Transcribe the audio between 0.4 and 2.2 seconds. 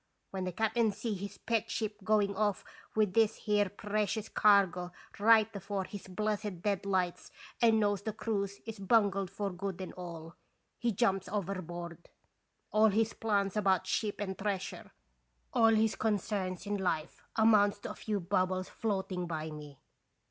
the cap'n see his pet ship